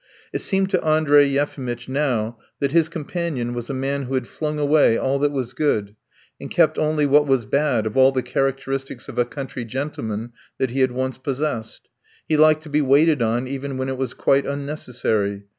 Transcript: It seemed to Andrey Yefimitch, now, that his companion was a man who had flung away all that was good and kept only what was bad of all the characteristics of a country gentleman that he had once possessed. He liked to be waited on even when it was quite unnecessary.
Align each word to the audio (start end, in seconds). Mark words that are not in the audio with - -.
It 0.33 0.41
seemed 0.41 0.71
to 0.71 0.83
Andrey 0.83 1.25
Yefimitch, 1.25 1.87
now, 1.87 2.39
that 2.59 2.71
his 2.71 2.89
companion 2.89 3.53
was 3.53 3.69
a 3.69 3.73
man 3.75 4.01
who 4.05 4.15
had 4.15 4.25
flung 4.27 4.57
away 4.57 4.97
all 4.97 5.19
that 5.19 5.31
was 5.31 5.53
good 5.53 5.95
and 6.39 6.49
kept 6.49 6.79
only 6.79 7.05
what 7.05 7.27
was 7.27 7.45
bad 7.45 7.85
of 7.85 7.95
all 7.95 8.11
the 8.11 8.23
characteristics 8.23 9.07
of 9.07 9.19
a 9.19 9.25
country 9.25 9.63
gentleman 9.63 10.33
that 10.57 10.71
he 10.71 10.79
had 10.79 10.91
once 10.91 11.19
possessed. 11.19 11.87
He 12.27 12.35
liked 12.35 12.63
to 12.63 12.69
be 12.69 12.81
waited 12.81 13.21
on 13.21 13.47
even 13.47 13.77
when 13.77 13.89
it 13.89 13.97
was 13.99 14.15
quite 14.15 14.47
unnecessary. 14.47 15.43